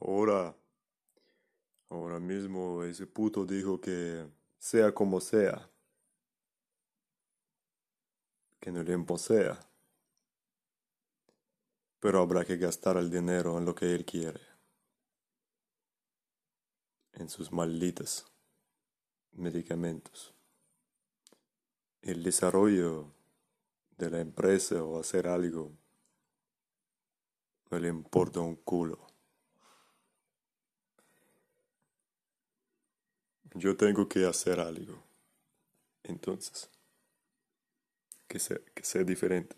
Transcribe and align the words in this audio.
Ahora, 0.00 0.54
ahora 1.90 2.20
mismo 2.20 2.84
ese 2.84 3.06
puto 3.06 3.44
dijo 3.44 3.80
que 3.80 4.26
sea 4.58 4.92
como 4.94 5.20
sea, 5.20 5.68
que 8.60 8.70
no 8.70 8.82
le 8.82 8.92
imposea, 8.92 9.58
pero 12.00 12.20
habrá 12.20 12.44
que 12.44 12.56
gastar 12.56 12.96
el 12.96 13.10
dinero 13.10 13.58
en 13.58 13.64
lo 13.64 13.74
que 13.74 13.94
él 13.94 14.04
quiere, 14.04 14.40
en 17.12 17.28
sus 17.28 17.50
malditos 17.50 18.26
medicamentos. 19.32 20.34
El 22.02 22.22
desarrollo 22.22 23.12
de 23.96 24.10
la 24.10 24.20
empresa 24.20 24.82
o 24.84 25.00
hacer 25.00 25.26
algo 25.26 25.72
no 27.70 27.78
le 27.78 27.88
importa 27.88 28.40
un 28.40 28.56
culo. 28.56 29.17
Yo 33.54 33.76
tengo 33.76 34.08
que 34.08 34.24
hacer 34.26 34.60
algo. 34.60 35.02
Entonces, 36.02 36.70
que 38.26 38.38
sea, 38.38 38.58
que 38.74 38.84
sea 38.84 39.04
diferente. 39.04 39.56